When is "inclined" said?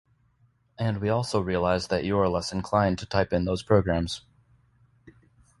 2.51-2.97